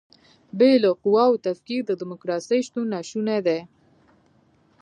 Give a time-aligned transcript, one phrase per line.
[0.57, 3.59] بې له قواوو تفکیک د دیموکراسۍ شتون ناشونی دی.